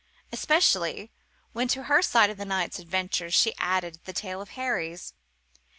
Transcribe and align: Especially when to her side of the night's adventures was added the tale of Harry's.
Especially 0.31 1.11
when 1.53 1.67
to 1.67 1.83
her 1.83 2.01
side 2.01 2.31
of 2.31 2.37
the 2.37 2.43
night's 2.43 2.79
adventures 2.79 3.45
was 3.45 3.53
added 3.59 3.99
the 4.05 4.13
tale 4.13 4.41
of 4.41 4.49
Harry's. 4.57 5.13